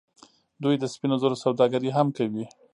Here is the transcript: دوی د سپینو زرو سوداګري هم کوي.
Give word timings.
دوی 0.63 0.75
د 0.79 0.83
سپینو 0.93 1.15
زرو 1.21 1.41
سوداګري 1.43 1.89
هم 1.97 2.07
کوي. 2.17 2.45